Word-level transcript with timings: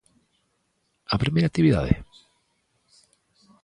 A 1.13 1.15
primeira 1.21 1.47
actividade? 1.49 1.93